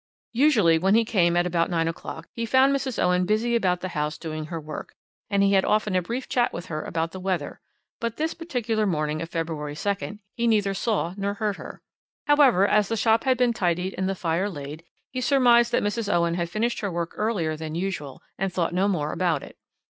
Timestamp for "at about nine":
1.37-1.87